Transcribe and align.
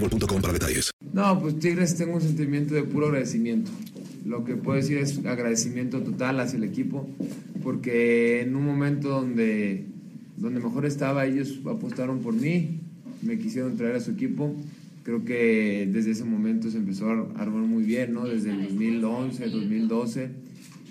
boostmobile.com 0.00 0.40
para 0.40 0.52
detalles. 0.52 0.90
No, 1.12 1.40
pues 1.40 1.58
Tigres 1.58 1.96
tengo 1.96 2.14
un 2.14 2.20
sentimiento 2.20 2.74
de 2.74 2.82
puro 2.82 3.06
agradecimiento. 3.06 3.70
Lo 4.24 4.44
que 4.44 4.56
puedo 4.56 4.76
decir 4.76 4.98
es 4.98 5.18
agradecimiento 5.24 6.00
total 6.02 6.40
hacia 6.40 6.56
el 6.56 6.64
equipo, 6.64 7.08
porque 7.62 8.40
en 8.42 8.56
un 8.56 8.64
momento 8.64 9.08
donde, 9.08 9.86
donde 10.36 10.60
mejor 10.60 10.84
estaba, 10.84 11.26
ellos 11.26 11.60
apostaron 11.66 12.20
por 12.20 12.34
mí, 12.34 12.80
me 13.22 13.38
quisieron 13.38 13.76
traer 13.76 13.96
a 13.96 14.00
su 14.00 14.10
equipo. 14.12 14.54
Creo 15.04 15.24
que 15.24 15.88
desde 15.92 16.10
ese 16.10 16.24
momento 16.24 16.68
se 16.70 16.78
empezó 16.78 17.08
a 17.08 17.12
armar 17.36 17.62
muy 17.62 17.84
bien, 17.84 18.12
¿no? 18.12 18.26
Desde 18.26 18.50
el 18.50 18.62
2011, 18.64 19.48
2012. 19.48 20.30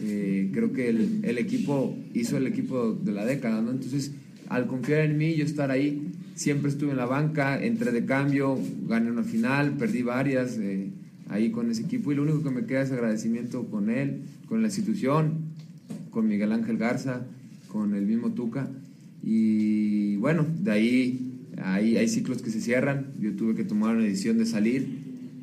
eh, 0.00 0.48
creo 0.52 0.72
que 0.72 0.88
el, 0.88 1.20
el 1.22 1.36
equipo 1.38 1.94
hizo 2.14 2.38
el 2.38 2.46
equipo 2.46 2.92
de 2.92 3.12
la 3.12 3.26
década, 3.26 3.60
¿no? 3.60 3.70
Entonces, 3.72 4.12
al 4.48 4.66
confiar 4.66 5.02
en 5.02 5.18
mí, 5.18 5.34
yo 5.34 5.44
estar 5.44 5.70
ahí, 5.70 6.10
siempre 6.34 6.70
estuve 6.70 6.92
en 6.92 6.96
la 6.96 7.06
banca, 7.06 7.62
entré 7.62 7.92
de 7.92 8.04
cambio, 8.04 8.58
gané 8.86 9.10
una 9.10 9.22
final, 9.22 9.72
perdí 9.72 10.02
varias 10.02 10.56
eh, 10.58 10.88
ahí 11.28 11.50
con 11.50 11.70
ese 11.70 11.82
equipo. 11.82 12.12
Y 12.12 12.14
lo 12.14 12.22
único 12.22 12.42
que 12.42 12.50
me 12.50 12.64
queda 12.64 12.82
es 12.82 12.90
agradecimiento 12.90 13.64
con 13.66 13.90
él, 13.90 14.22
con 14.46 14.62
la 14.62 14.68
institución, 14.68 15.32
con 16.10 16.28
Miguel 16.28 16.52
Ángel 16.52 16.78
Garza, 16.78 17.26
con 17.68 17.94
el 17.94 18.06
mismo 18.06 18.30
Tuca. 18.30 18.68
Y 19.22 20.16
bueno, 20.16 20.46
de 20.60 20.70
ahí, 20.70 21.32
ahí 21.62 21.96
hay 21.96 22.08
ciclos 22.08 22.40
que 22.40 22.50
se 22.50 22.60
cierran, 22.60 23.08
yo 23.20 23.34
tuve 23.34 23.54
que 23.54 23.64
tomar 23.64 23.96
una 23.96 24.04
decisión 24.04 24.38
de 24.38 24.46
salir 24.46 24.88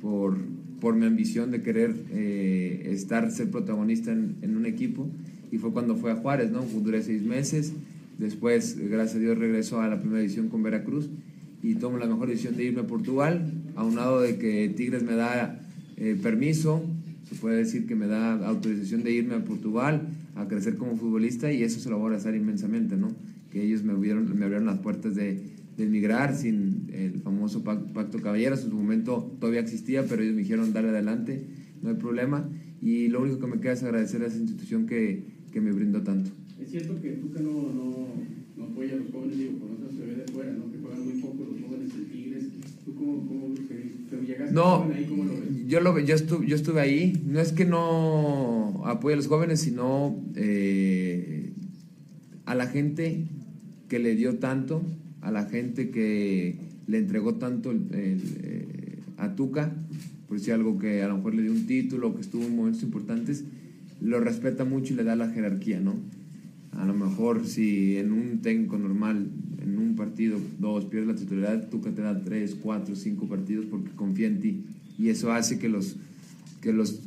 por, 0.00 0.36
por 0.80 0.94
mi 0.94 1.06
ambición 1.06 1.50
de 1.50 1.62
querer 1.62 1.94
eh, 2.12 2.90
estar, 2.92 3.32
ser 3.32 3.50
protagonista 3.50 4.12
en, 4.12 4.36
en 4.42 4.56
un 4.56 4.66
equipo. 4.66 5.08
Y 5.50 5.58
fue 5.58 5.72
cuando 5.72 5.96
fue 5.96 6.12
a 6.12 6.16
Juárez, 6.16 6.50
¿no? 6.50 6.64
Duré 6.64 7.02
seis 7.02 7.22
meses, 7.22 7.72
Después, 8.22 8.78
gracias 8.78 9.16
a 9.16 9.18
Dios, 9.18 9.36
regreso 9.36 9.80
a 9.80 9.88
la 9.88 9.98
primera 9.98 10.20
edición 10.20 10.48
con 10.48 10.62
Veracruz 10.62 11.10
y 11.60 11.74
tomo 11.74 11.98
la 11.98 12.06
mejor 12.06 12.28
decisión 12.28 12.56
de 12.56 12.62
irme 12.62 12.82
a 12.82 12.86
Portugal, 12.86 13.52
aunado 13.74 14.20
de 14.20 14.38
que 14.38 14.68
Tigres 14.68 15.02
me 15.02 15.16
da 15.16 15.60
eh, 15.96 16.16
permiso, 16.22 16.84
se 17.28 17.34
puede 17.34 17.56
decir 17.56 17.84
que 17.88 17.96
me 17.96 18.06
da 18.06 18.34
autorización 18.46 19.02
de 19.02 19.10
irme 19.10 19.34
a 19.34 19.44
Portugal 19.44 20.02
a 20.36 20.46
crecer 20.46 20.76
como 20.76 20.96
futbolista 20.96 21.50
y 21.52 21.64
eso 21.64 21.80
se 21.80 21.90
lo 21.90 21.96
voy 21.96 22.04
a 22.04 22.06
agradecer 22.10 22.36
inmensamente, 22.36 22.96
¿no? 22.96 23.08
Que 23.50 23.64
ellos 23.64 23.82
me, 23.82 23.92
abrieron, 23.92 24.38
me 24.38 24.44
abrieron 24.44 24.66
las 24.66 24.78
puertas 24.78 25.16
de, 25.16 25.40
de 25.76 25.84
emigrar 25.84 26.36
sin 26.36 26.90
el 26.92 27.20
famoso 27.22 27.64
pacto, 27.64 28.20
Caballeros, 28.22 28.62
en 28.62 28.70
su 28.70 28.76
momento 28.76 29.36
todavía 29.40 29.62
existía, 29.62 30.06
pero 30.06 30.22
ellos 30.22 30.36
me 30.36 30.42
dijeron 30.42 30.72
darle 30.72 30.90
adelante, 30.90 31.44
no 31.82 31.90
hay 31.90 31.96
problema 31.96 32.48
y 32.80 33.08
lo 33.08 33.20
único 33.20 33.40
que 33.40 33.46
me 33.48 33.58
queda 33.58 33.72
es 33.72 33.82
agradecer 33.82 34.22
a 34.22 34.26
esa 34.26 34.38
institución 34.38 34.86
que, 34.86 35.41
que 35.52 35.60
me 35.60 35.72
brindó 35.72 36.02
tanto. 36.02 36.30
Es 36.60 36.70
cierto 36.70 37.00
que 37.00 37.10
Tuca 37.12 37.40
no, 37.40 37.50
no, 37.50 38.06
no 38.56 38.64
apoya 38.64 38.94
a 38.94 38.96
los 38.96 39.10
jóvenes, 39.10 39.38
digo, 39.38 39.52
por 39.58 39.70
eso 39.70 39.96
se 39.96 40.06
ve 40.06 40.14
de 40.16 40.32
fuera, 40.32 40.52
¿no? 40.52 40.70
Que 40.72 40.78
juegan 40.78 41.04
muy 41.04 41.20
poco 41.20 41.44
los 41.52 41.60
jóvenes 41.68 41.90
en 41.94 42.04
Tigres. 42.06 42.44
¿Tú 42.84 42.94
cómo, 42.94 43.26
cómo 43.26 43.54
que, 43.54 43.90
que 44.10 44.26
llegaste 44.26 44.54
No, 44.54 44.84
ahí, 44.84 45.06
cómo 45.08 45.24
lo 45.24 45.32
ves? 45.34 45.66
yo, 45.68 45.80
lo, 45.80 45.98
yo, 45.98 46.14
estuve, 46.14 46.46
yo 46.46 46.56
estuve 46.56 46.80
ahí. 46.80 47.20
No 47.26 47.40
es 47.40 47.52
que 47.52 47.64
no 47.64 48.82
apoye 48.86 49.14
a 49.14 49.16
los 49.16 49.26
jóvenes, 49.28 49.60
sino 49.60 50.16
eh, 50.36 51.52
a 52.46 52.54
la 52.54 52.66
gente 52.66 53.24
que 53.88 53.98
le 53.98 54.16
dio 54.16 54.38
tanto, 54.38 54.82
a 55.20 55.30
la 55.30 55.44
gente 55.46 55.90
que 55.90 56.56
le 56.86 56.98
entregó 56.98 57.34
tanto 57.34 57.70
el, 57.70 57.86
el, 57.92 58.20
eh, 58.42 58.98
a 59.18 59.34
Tuca, 59.34 59.72
por 60.28 60.38
decir 60.38 60.54
algo 60.54 60.78
que 60.78 61.02
a 61.02 61.08
lo 61.08 61.16
mejor 61.18 61.34
le 61.34 61.42
dio 61.42 61.52
un 61.52 61.66
título, 61.66 62.14
que 62.14 62.22
estuvo 62.22 62.42
en 62.44 62.56
momentos 62.56 62.82
importantes, 62.82 63.44
lo 64.02 64.20
respeta 64.20 64.64
mucho 64.64 64.92
y 64.92 64.96
le 64.96 65.04
da 65.04 65.16
la 65.16 65.30
jerarquía, 65.30 65.80
¿no? 65.80 65.94
A 66.72 66.84
lo 66.84 66.94
mejor 66.94 67.46
si 67.46 67.96
en 67.98 68.12
un 68.12 68.40
técnico 68.40 68.78
normal, 68.78 69.28
en 69.62 69.78
un 69.78 69.94
partido, 69.94 70.38
dos, 70.58 70.86
pierdes 70.86 71.08
la 71.08 71.14
titularidad, 71.14 71.68
Tuca 71.68 71.90
te 71.90 72.02
da 72.02 72.22
tres, 72.24 72.56
cuatro, 72.60 72.96
cinco 72.96 73.28
partidos 73.28 73.66
porque 73.66 73.90
confía 73.92 74.26
en 74.26 74.40
ti. 74.40 74.64
Y 74.98 75.08
eso 75.10 75.32
hace 75.32 75.58
que 75.58 75.68
los 75.68 75.96
que, 76.60 76.72
los 76.72 77.00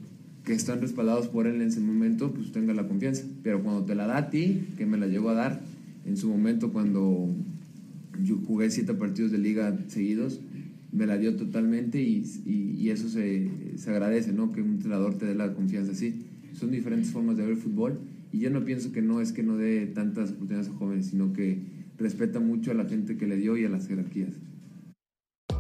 que 0.44 0.54
están 0.54 0.82
respaldados 0.82 1.28
por 1.28 1.48
él 1.48 1.56
en 1.56 1.68
ese 1.68 1.80
momento, 1.80 2.32
pues 2.32 2.52
tengan 2.52 2.76
la 2.76 2.88
confianza. 2.88 3.24
Pero 3.44 3.62
cuando 3.64 3.84
te 3.84 3.96
la 3.96 4.08
da 4.08 4.18
a 4.18 4.30
ti, 4.30 4.68
que 4.78 4.86
me 4.86 4.98
la 4.98 5.08
llegó 5.08 5.30
a 5.30 5.34
dar, 5.34 5.62
en 6.06 6.16
su 6.16 6.30
momento 6.30 6.72
cuando 6.72 7.34
yo 8.24 8.38
jugué 8.46 8.70
siete 8.70 8.94
partidos 8.94 9.32
de 9.32 9.40
liga 9.40 9.78
seguidos, 9.88 10.40
me 10.92 11.08
la 11.08 11.18
dio 11.18 11.36
totalmente 11.36 12.02
y, 12.02 12.24
y, 12.46 12.76
y 12.80 12.90
eso 12.92 13.10
se, 13.10 13.50
se 13.76 13.90
agradece, 13.90 14.32
¿no? 14.32 14.52
Que 14.52 14.62
un 14.62 14.70
entrenador 14.76 15.16
te 15.16 15.26
dé 15.26 15.36
la 15.36 15.54
confianza 15.54 15.92
así. 15.92 16.22
Son 16.56 16.72
diferentes 16.72 17.12
formas 17.12 17.36
de 17.36 17.44
ver 17.44 17.52
el 17.52 17.58
fútbol 17.58 18.00
y 18.32 18.40
yo 18.40 18.50
no 18.50 18.64
pienso 18.64 18.94
que 18.94 19.02
no 19.02 19.20
es 19.20 19.34
que 19.34 19.44
no 19.44 19.58
dé 19.58 19.88
tantas 19.88 20.32
oportunidades 20.32 20.70
a 20.70 20.74
jóvenes, 20.74 21.08
sino 21.08 21.34
que 21.34 21.60
respeta 21.98 22.40
mucho 22.40 22.72
a 22.72 22.74
la 22.74 22.86
gente 22.86 23.18
que 23.18 23.28
le 23.28 23.36
dio 23.36 23.58
y 23.58 23.66
a 23.66 23.70
las 23.70 23.88
jerarquías. 23.88 24.40